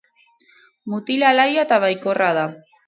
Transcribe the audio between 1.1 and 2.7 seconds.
alaia eta baikorra da.